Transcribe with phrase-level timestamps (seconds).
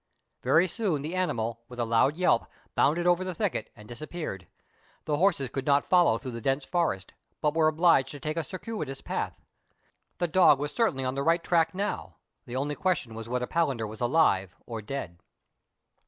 [0.41, 4.47] Very soon the animal, with a loud yelp, bounded over the thicket and disappeared.
[5.05, 8.43] The horses could not follow through the dense forest, but were obliged to take a
[8.43, 9.39] cir cuitous path.
[10.17, 12.15] The dog was certainly on the right track now,
[12.47, 15.19] the only question was whether Palander was alive or dead.